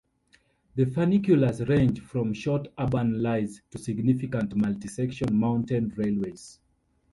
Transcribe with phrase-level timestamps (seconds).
[0.73, 6.57] The funiculars range from short urban lines to significant multi-section mountain railways.